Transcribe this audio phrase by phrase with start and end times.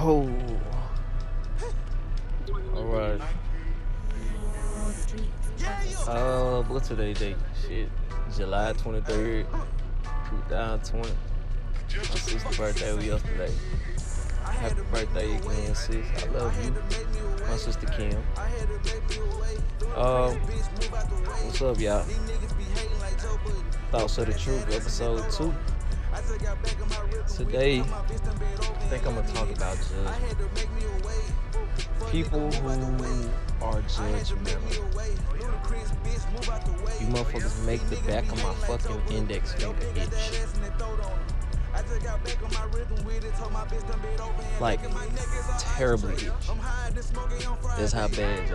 [0.00, 0.30] Oh.
[2.76, 3.20] Alright.
[6.06, 7.36] Uh, what's today's date?
[7.66, 7.88] Shit.
[8.36, 9.46] July 23rd,
[10.46, 11.08] 2020.
[11.08, 13.52] My sister's birthday was yesterday.
[14.44, 16.06] Happy birthday again, sis.
[16.22, 16.74] I love you.
[17.48, 18.22] My sister Kim.
[19.96, 22.04] Um, what's up, y'all?
[23.90, 25.52] Thoughts of the Truth, episode 2.
[27.36, 27.82] Today,
[28.88, 30.16] think I'm gonna talk about judgment.
[32.10, 33.28] People who
[33.62, 34.72] are judgmental.
[36.98, 40.08] You motherfuckers make the back of my fucking index finger itch.
[44.58, 44.80] Like,
[45.76, 46.30] terribly itch.
[47.76, 48.48] That's how bad.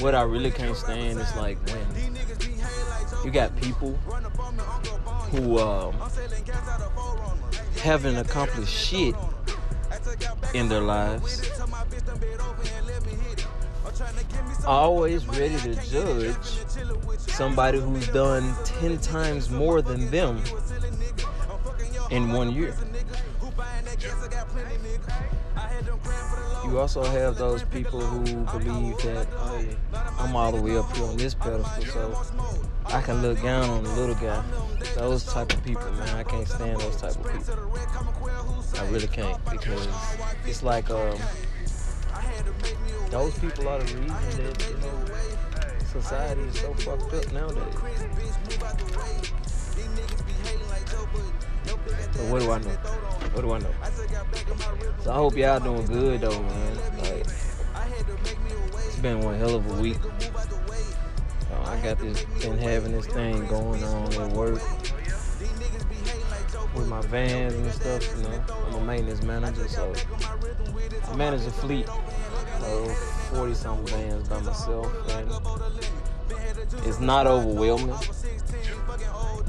[0.00, 2.16] What I really can't stand is like when
[3.24, 3.92] you got people
[5.30, 5.94] who um,
[7.82, 9.16] haven't accomplished shit
[10.54, 11.50] in their lives
[14.64, 16.36] always ready to judge
[17.18, 20.40] somebody who's done 10 times more than them
[22.10, 22.74] in one year.
[26.64, 29.76] You also have those people who believe that hey,
[30.18, 32.22] I'm all the way up here on this pedestal, so
[32.86, 34.42] I can look down on the little guy.
[34.94, 37.54] Those type of people, man, I can't stand those type of people.
[38.78, 39.88] I really can't because
[40.46, 41.18] it's like um,
[43.10, 45.04] those people are the reason that you know
[45.86, 47.74] society is so fucked up nowadays.
[52.12, 52.70] But what do I know?
[53.32, 53.74] What do I know?
[55.02, 56.76] So I hope y'all doing good though, man.
[56.98, 57.26] Like
[58.86, 59.98] it's been one hell of a week.
[61.52, 64.60] Uh, I got this, been having this thing going on at work
[66.74, 68.16] with my vans and stuff.
[68.16, 69.92] You know, I'm a maintenance manager, so
[71.08, 72.96] I manage a fleet of
[73.32, 75.30] 40 something vans by myself, and
[76.86, 77.94] it's not overwhelming,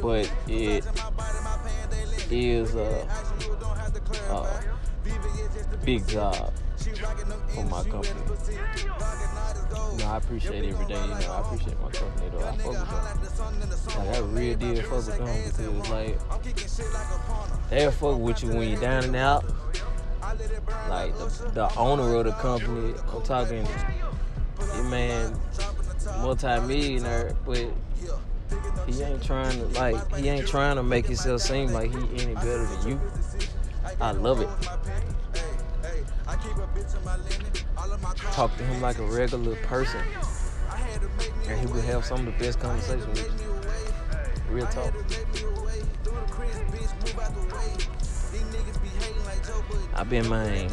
[0.01, 0.85] but it
[2.31, 3.07] is a,
[4.29, 4.63] a
[5.85, 6.51] big job
[6.91, 8.19] for oh my company.
[9.91, 11.01] You know, I appreciate every day.
[11.01, 12.45] You know, I appreciate my company though.
[12.45, 14.05] I fuck with them.
[14.05, 18.81] Like I really did fuck with them because like they'll fuck with you when you're
[18.81, 19.45] down and out.
[20.89, 23.67] Like the, the owner of the company, I'm talking,
[24.75, 25.37] your man,
[26.21, 27.67] multi-millionaire, but
[28.87, 32.35] he ain't trying to like he ain't trying to make himself seem like he any
[32.35, 33.01] better than you.
[33.99, 34.49] I love it.
[38.31, 40.01] Talk to him like a regular person.
[41.47, 44.53] And he would have some of the best conversations with you.
[44.53, 44.93] Real talk.
[49.95, 50.69] I've been man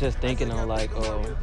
[0.00, 1.36] just thinking on like um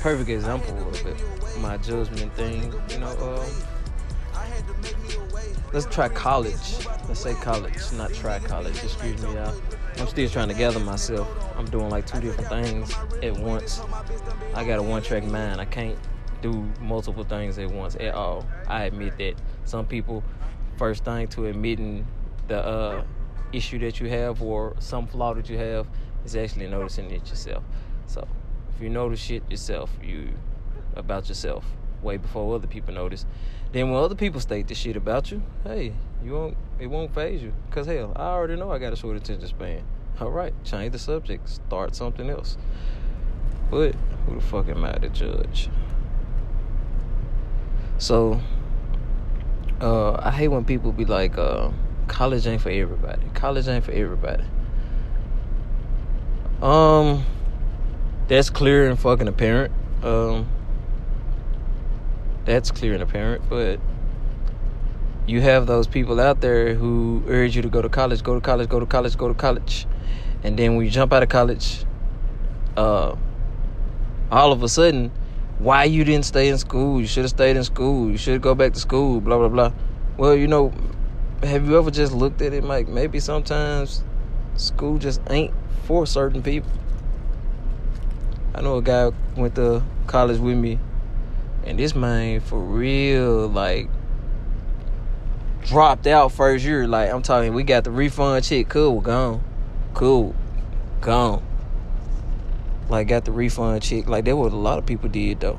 [0.00, 1.16] perfect example of it,
[1.60, 3.75] my judgment thing, you know, um,
[5.76, 6.86] let's try college.
[7.06, 9.54] Let's say college, not try college, excuse me, y'all.
[9.98, 11.28] I'm still trying to gather myself.
[11.54, 13.82] I'm doing like two different things at once.
[14.54, 15.60] I got a one track mind.
[15.60, 15.98] I can't
[16.40, 18.46] do multiple things at once at all.
[18.66, 19.34] I admit that.
[19.66, 20.24] Some people,
[20.78, 22.06] first thing to admitting
[22.48, 23.04] the uh,
[23.52, 25.86] issue that you have or some flaw that you have
[26.24, 27.62] is actually noticing it yourself.
[28.06, 28.26] So
[28.74, 30.30] if you notice shit yourself, you
[30.94, 31.66] about yourself
[32.02, 33.26] way before other people notice.
[33.76, 35.92] Then when other people state this shit about you, hey,
[36.24, 37.52] you won't it won't phase you.
[37.70, 39.84] Cause hell, I already know I got a short attention span.
[40.18, 42.56] All right, change the subject, start something else.
[43.70, 43.94] But
[44.24, 45.68] who the fuck am I to judge?
[47.98, 48.40] So,
[49.82, 51.70] uh, I hate when people be like, uh,
[52.08, 53.26] college ain't for everybody.
[53.34, 54.44] College ain't for everybody.
[56.62, 57.26] Um,
[58.26, 59.74] that's clear and fucking apparent.
[60.02, 60.48] Um,
[62.46, 63.78] that's clear and apparent, but
[65.26, 68.40] you have those people out there who urge you to go to college, go to
[68.40, 69.86] college, go to college, go to college.
[70.44, 71.84] And then when you jump out of college,
[72.76, 73.16] uh,
[74.30, 75.10] all of a sudden,
[75.58, 77.00] why you didn't stay in school?
[77.00, 78.10] You should have stayed in school.
[78.10, 79.20] You should go back to school.
[79.20, 79.72] Blah blah blah.
[80.16, 80.72] Well, you know,
[81.42, 84.04] have you ever just looked at it like maybe sometimes
[84.56, 85.52] school just ain't
[85.84, 86.70] for certain people?
[88.54, 90.78] I know a guy went to college with me,
[91.66, 93.88] and this man for real like
[95.64, 96.86] dropped out first year.
[96.86, 98.68] Like I'm talking, we got the refund check.
[98.68, 99.42] Cool, gone.
[99.92, 100.34] Cool,
[101.00, 101.44] gone.
[102.88, 104.08] Like got the refund check.
[104.08, 105.58] Like that what a lot of people did though.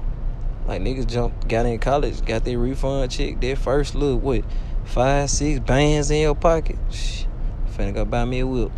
[0.66, 3.40] Like niggas jumped, got in college, got their refund check.
[3.42, 4.44] Their first look, what,
[4.86, 6.78] five, six bands in your pocket.
[6.90, 7.24] Shh.
[7.72, 8.72] finna go buy me a whip.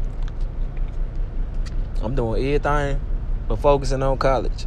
[2.01, 2.99] I'm doing everything
[3.47, 4.65] but focusing on college.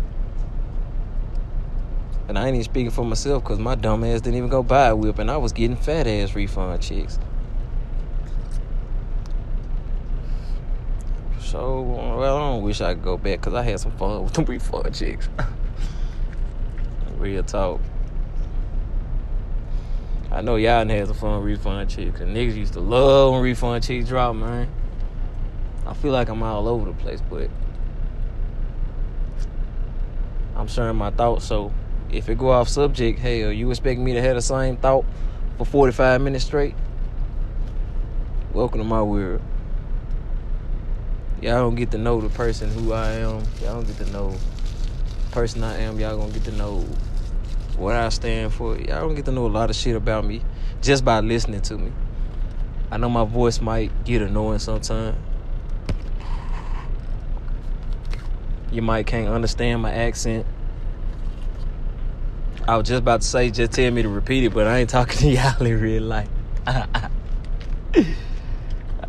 [2.29, 4.89] And I ain't even speaking for myself because my dumb ass didn't even go buy
[4.89, 7.19] a whip and I was getting fat ass refund checks.
[11.41, 14.33] So, well, I don't wish I could go back because I had some fun with
[14.33, 15.29] the refund checks.
[17.19, 17.81] Real talk.
[20.31, 22.19] I know y'all had some fun refund checks.
[22.19, 24.69] Cause niggas used to love when refund checks drop, man.
[25.87, 27.51] I feel like I'm all over the place, but
[30.57, 31.45] I'm sharing my thoughts.
[31.45, 31.73] So
[32.13, 35.07] if it go off subject, hell, uh, you expect me to have the same thought
[35.57, 36.75] for 45 minutes straight?
[38.53, 39.41] Welcome to my world.
[41.41, 43.43] Y'all don't get to know the person who I am.
[43.63, 45.99] Y'all don't get to know the person I am.
[45.99, 46.81] Y'all gonna get to know
[47.79, 48.77] what I stand for.
[48.77, 50.43] Y'all don't get to know a lot of shit about me
[50.83, 51.93] just by listening to me.
[52.91, 55.17] I know my voice might get annoying sometimes.
[58.71, 60.47] You might can't understand my accent.
[62.69, 64.91] I was just about to say, just tell me to repeat it, but I ain't
[64.91, 66.29] talking to y'all in real life.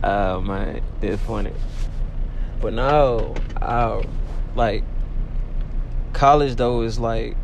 [0.03, 0.81] oh man,
[1.19, 1.53] funny.
[2.59, 4.03] But no, I
[4.55, 4.83] like
[6.13, 7.35] college though is like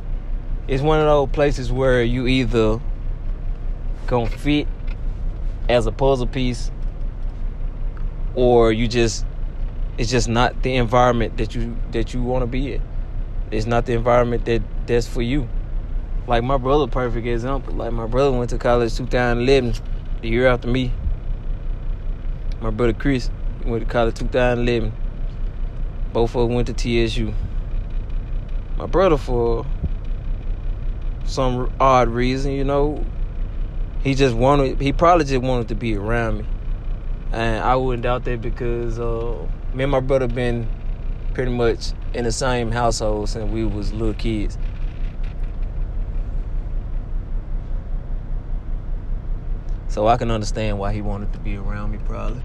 [0.68, 2.80] it's one of those places where you either
[4.08, 4.68] gonna fit
[5.68, 6.72] as a puzzle piece
[8.36, 9.26] or you just
[9.98, 12.82] it's just not the environment that you that you want to be in
[13.52, 15.48] it's not the environment that that's for you
[16.30, 19.74] like my brother perfect example like my brother went to college 2011
[20.22, 20.94] the year after me
[22.62, 23.30] my brother chris
[23.66, 24.94] went to college 2011
[26.14, 27.34] both of them went to TSU
[28.78, 29.66] my brother for
[31.30, 33.06] some odd reason, you know.
[34.04, 36.46] He just wanted, he probably just wanted to be around me.
[37.32, 40.68] And I wouldn't doubt that because uh, me and my brother been
[41.34, 44.58] pretty much in the same household since we was little kids.
[50.00, 52.42] So I can understand why he wanted to be around me probably.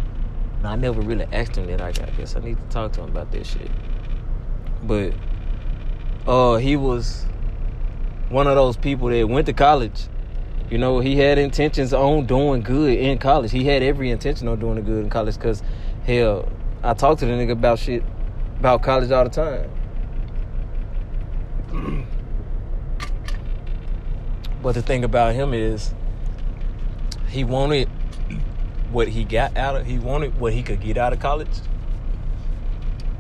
[0.59, 1.81] And I never really asked him that.
[1.81, 3.71] I guess I need to talk to him about this shit.
[4.83, 5.15] But
[6.27, 7.27] uh he was
[8.29, 10.09] one of those people that went to college.
[10.69, 13.53] You know, he had intentions on doing good in college.
[13.53, 15.63] He had every intention on doing good in college because,
[16.05, 16.51] hell,
[16.83, 18.03] I talk to the nigga about shit,
[18.59, 19.71] about college all the time.
[24.61, 25.95] but the thing about him is,
[27.35, 27.89] he wanted
[28.93, 31.49] what he got out of, he wanted what he could get out of college.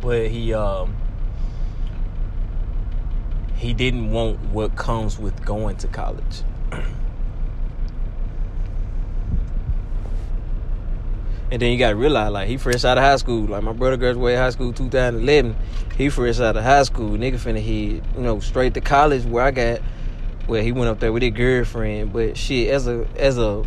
[0.00, 0.94] But he, um,
[3.56, 6.44] he didn't want what comes with going to college.
[6.70, 6.84] and
[11.50, 13.46] then you gotta realize, like, he fresh out of high school.
[13.46, 15.56] Like, my brother graduated high school 2011.
[15.98, 17.18] He fresh out of high school.
[17.18, 19.80] Nigga finna head, you know, straight to college where I got,
[20.46, 22.12] where he went up there with his girlfriend.
[22.12, 23.64] But shit, as a, as a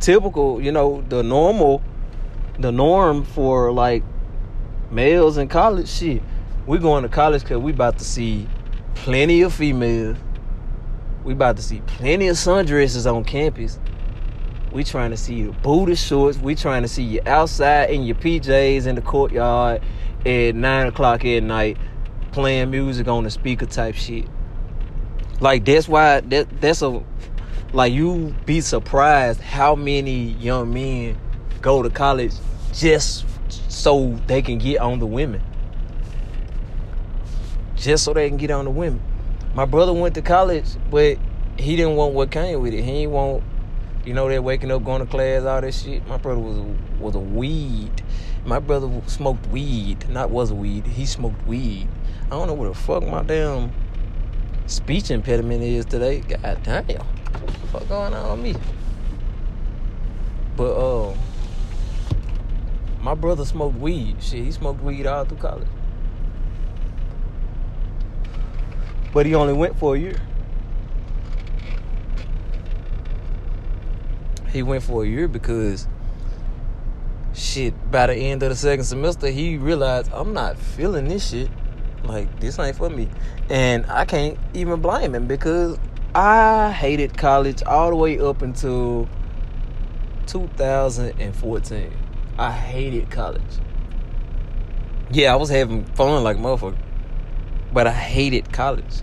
[0.00, 1.82] typical, you know, the normal,
[2.58, 4.02] the norm for, like,
[4.90, 6.22] males in college, shit,
[6.66, 8.48] we going to college because we about to see
[8.94, 10.16] plenty of females.
[11.24, 13.78] We about to see plenty of sundresses on campus.
[14.72, 16.38] We trying to see your booty shorts.
[16.38, 19.82] We trying to see you outside in your PJs in the courtyard
[20.24, 21.78] at nine o'clock at night,
[22.32, 24.26] playing music on the speaker type shit.
[25.40, 27.02] Like that's why that that's a
[27.72, 31.18] like you be surprised how many young men
[31.60, 32.32] go to college
[32.72, 33.24] just
[33.68, 35.42] so they can get on the women
[37.86, 39.00] just so they can get on the women.
[39.54, 41.18] My brother went to college, but
[41.56, 42.82] he didn't want what came with it.
[42.82, 43.44] He didn't want,
[44.04, 46.06] you know, that waking up, going to class, all that shit.
[46.06, 46.62] My brother was a,
[47.00, 48.02] was a weed.
[48.44, 50.86] My brother smoked weed, not was a weed.
[50.86, 51.88] He smoked weed.
[52.26, 53.72] I don't know what the fuck my damn
[54.66, 56.20] speech impediment is today.
[56.20, 57.06] God damn,
[57.72, 58.60] fuck going on with me?
[60.56, 61.14] But uh,
[63.00, 64.22] my brother smoked weed.
[64.22, 65.68] Shit, he smoked weed all through college.
[69.16, 70.20] but he only went for a year.
[74.52, 75.88] He went for a year because
[77.32, 81.48] shit, by the end of the second semester, he realized I'm not feeling this shit.
[82.04, 83.08] Like, this ain't for me.
[83.48, 85.78] And I can't even blame him because
[86.16, 89.06] I hated college all the way up until
[90.26, 91.92] 2014.
[92.38, 93.42] I hated college.
[95.10, 96.78] Yeah, I was having fun like motherfucker.
[97.70, 99.02] But I hated college.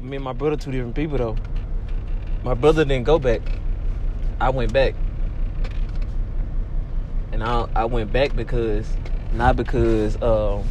[0.00, 1.36] Me and my brother, two different people though.
[2.44, 3.40] My brother didn't go back.
[4.40, 4.94] I went back.
[7.32, 8.86] And I I went back because
[9.34, 10.64] not because um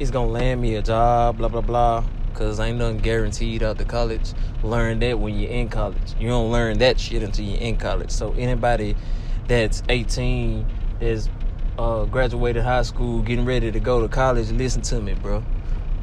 [0.00, 2.04] it's gonna land me a job, blah blah blah.
[2.34, 4.34] Cause ain't nothing guaranteed out the college.
[4.64, 6.14] Learn that when you're in college.
[6.18, 8.10] You don't learn that shit until you're in college.
[8.10, 8.96] So anybody
[9.46, 10.66] that's 18,
[10.98, 11.28] that's
[11.78, 15.44] uh, graduated high school, getting ready to go to college, listen to me, bro.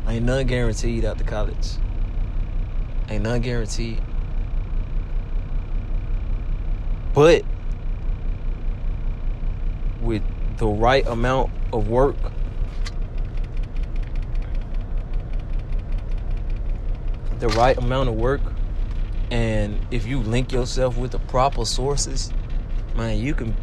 [0.08, 1.76] Ain't nothing guaranteed out the college.
[3.10, 4.02] Ain't nothing guaranteed.
[7.14, 7.44] But
[10.02, 10.24] with
[10.58, 12.18] the right amount of work.
[17.40, 18.42] The right amount of work.
[19.32, 22.32] And if you link yourself with the proper sources
[22.96, 23.56] man you can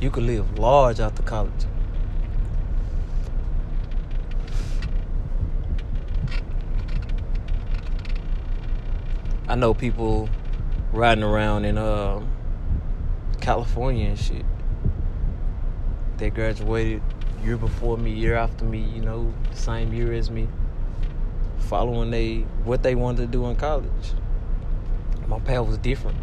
[0.00, 1.52] you can live large after college.
[9.48, 10.28] I know people
[10.92, 12.20] riding around in uh,
[13.40, 14.44] California and shit.
[16.18, 17.00] They graduated
[17.46, 20.48] year before me, year after me, you know, the same year as me
[21.58, 24.14] following they what they wanted to do in college.
[25.26, 26.16] My path was different.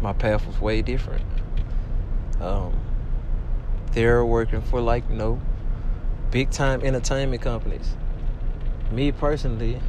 [0.00, 1.24] My path was way different.
[2.40, 2.78] Um,
[3.92, 5.40] they're working for like you know
[6.30, 7.96] big time entertainment companies.
[8.90, 9.80] Me personally,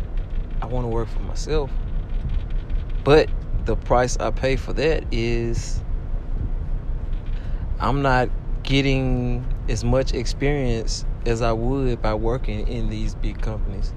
[0.61, 1.71] I want to work for myself.
[3.03, 3.29] But
[3.65, 5.81] the price I pay for that is
[7.79, 8.29] I'm not
[8.63, 13.93] getting as much experience as I would by working in these big companies.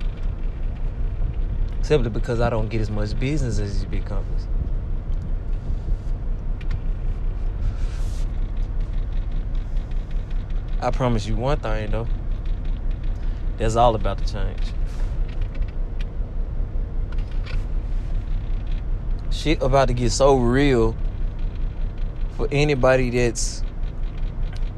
[1.83, 4.49] Simply because I don't get as much business as these big companies.
[10.81, 12.07] I promise you one thing though.
[13.57, 14.73] That's all about to change.
[19.31, 20.97] Shit about to get so real
[22.37, 23.63] for anybody that's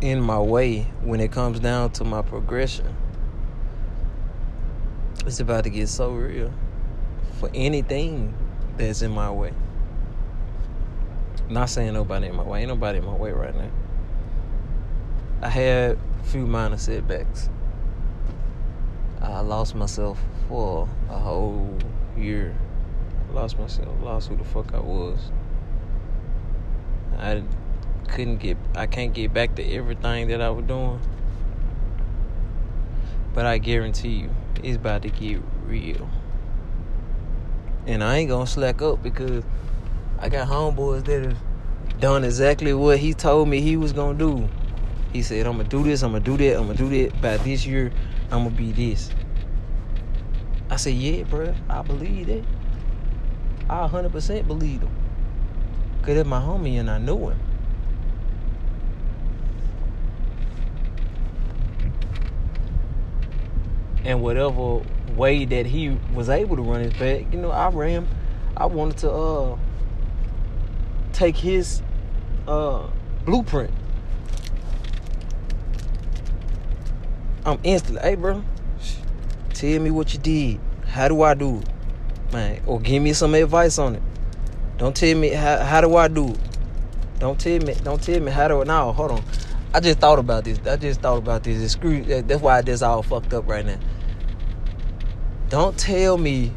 [0.00, 2.94] in my way when it comes down to my progression.
[5.26, 6.52] It's about to get so real
[7.38, 8.34] for anything
[8.76, 9.52] that's in my way.
[11.48, 12.60] Not saying nobody in my way.
[12.60, 13.70] Ain't nobody in my way right now.
[15.42, 17.48] I had a few minor setbacks.
[19.20, 21.76] I lost myself for a whole
[22.16, 22.54] year.
[23.28, 25.30] I lost myself, lost who the fuck I was.
[27.18, 27.42] I
[28.08, 31.00] couldn't get I can't get back to everything that I was doing.
[33.34, 34.30] But I guarantee you,
[34.62, 36.08] it's about to get real.
[37.86, 39.44] And I ain't gonna slack up because
[40.18, 44.48] I got homeboys that have done exactly what he told me he was gonna do.
[45.12, 47.20] He said, I'm gonna do this, I'm gonna do that, I'm gonna do that.
[47.22, 47.92] By this year,
[48.30, 49.10] I'm gonna be this.
[50.70, 52.44] I said, yeah, bro, I believe that.
[53.70, 54.96] I 100% believe him.
[56.02, 57.38] Cause that's my homie and I knew him.
[64.04, 64.82] And whatever
[65.16, 68.06] way that he was able to run his back, you know, I ran.
[68.56, 69.58] I wanted to uh
[71.12, 71.82] take his
[72.46, 72.86] uh
[73.24, 73.72] blueprint.
[77.44, 78.44] I'm instantly, hey bro,
[79.54, 80.60] tell me what you did.
[80.86, 81.68] How do I do it?
[82.32, 84.02] Man, or give me some advice on it.
[84.76, 86.38] Don't tell me how how do I do it.
[87.18, 89.22] Don't tell me don't tell me how do I now hold on.
[89.74, 90.58] I just thought about this.
[90.66, 91.60] I just thought about this.
[91.62, 93.78] It's screw that's why this all fucked up right now.
[95.50, 96.52] Don't tell me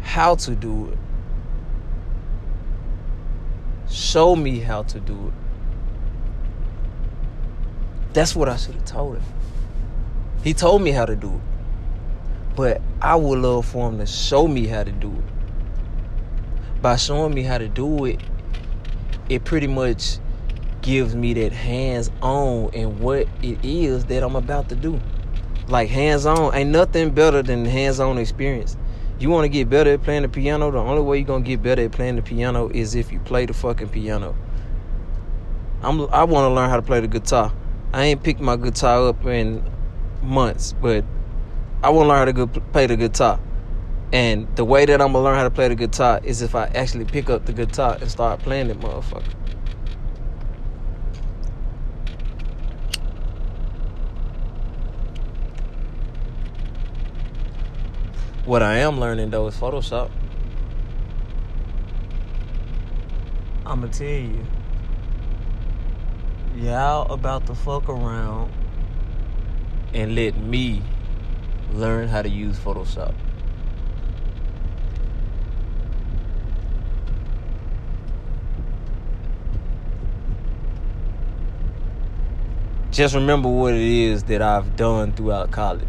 [0.00, 0.98] how to do it.
[3.88, 5.32] Show me how to do it.
[8.12, 9.24] That's what I should have told him.
[10.42, 12.56] He told me how to do it.
[12.56, 16.82] But I would love for him to show me how to do it.
[16.82, 18.20] By showing me how to do it,
[19.28, 20.18] it pretty much
[20.86, 25.00] gives me that hands on in what it is that I'm about to do.
[25.66, 28.76] Like hands on, ain't nothing better than hands on experience.
[29.18, 30.70] You want to get better at playing the piano?
[30.70, 33.46] The only way you're gonna get better at playing the piano is if you play
[33.46, 34.36] the fucking piano.
[35.82, 37.52] I'm I want to learn how to play the guitar.
[37.92, 39.68] I ain't picked my guitar up in
[40.22, 41.04] months, but
[41.82, 43.40] I want to learn how to go play the guitar.
[44.12, 46.66] And the way that I'm gonna learn how to play the guitar is if I
[46.66, 49.35] actually pick up the guitar and start playing it, motherfucker.
[58.46, 60.08] What I am learning though is Photoshop.
[63.66, 64.46] I'ma tell you.
[66.54, 68.52] Y'all about to fuck around
[69.92, 70.80] and let me
[71.72, 73.16] learn how to use Photoshop.
[82.92, 85.86] Just remember what it is that I've done throughout college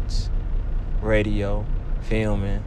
[1.00, 1.64] radio,
[2.02, 2.64] filming,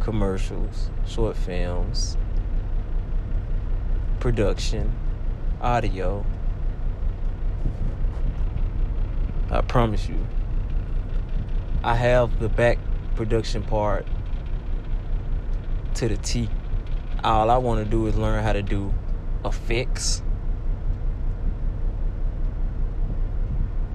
[0.00, 2.16] commercials, short films,
[4.20, 4.92] production,
[5.60, 6.24] audio.
[9.50, 10.26] I promise you,
[11.84, 12.78] I have the back
[13.16, 14.06] production part
[15.94, 16.48] to the T.
[17.22, 18.92] All I want to do is learn how to do
[19.44, 20.22] effects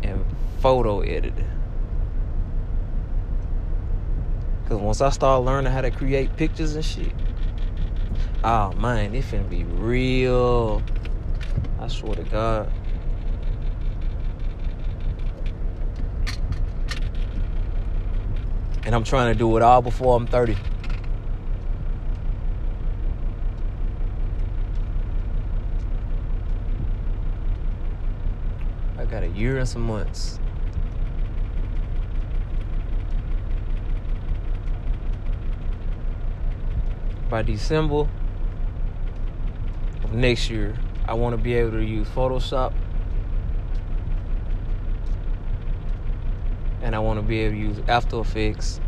[0.04, 0.24] and
[0.60, 1.47] photo editing.
[4.68, 7.14] Cause once I start learning how to create pictures and shit,
[8.44, 10.84] oh man, it finna be real.
[11.80, 12.70] I swear to God.
[18.86, 20.58] And I'm trying to do it all before I'm 30.
[28.98, 30.40] I got a year and some months.
[37.30, 38.08] By December
[40.04, 42.74] of next year, I want to be able to use Photoshop
[46.82, 48.80] and I want to be able to use After Effects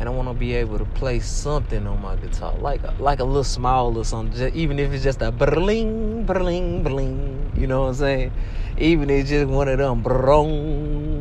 [0.00, 3.20] and I want to be able to play something on my guitar, like a, like
[3.20, 7.52] a little smile or something, just, even if it's just a bling, bling, bling.
[7.56, 8.32] You know what I'm saying?
[8.78, 11.14] Even if it's just one of them brong.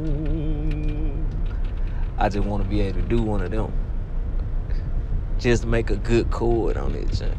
[2.18, 3.72] I just want to be able to do one of them.
[5.44, 7.36] Just make a good chord on it, junk.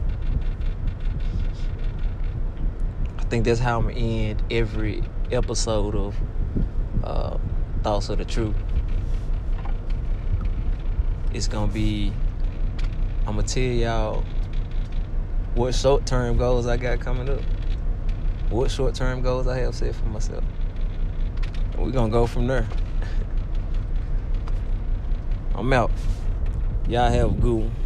[3.17, 6.15] I think that's how I'm gonna end every episode of
[7.03, 7.39] uh,
[7.83, 8.57] Thoughts of the Truth.
[11.33, 12.13] It's gonna be,
[13.27, 14.23] I'm gonna tell y'all
[15.55, 17.41] what short term goals I got coming up,
[18.51, 20.45] what short term goals I have set for myself.
[21.79, 22.69] We're gonna go from there.
[25.55, 25.91] I'm out.
[26.87, 27.84] Y'all have a good one.